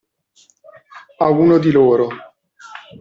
A 1.19 1.29
uno 1.29 1.59
di 1.59 1.69
loro. 1.69 2.07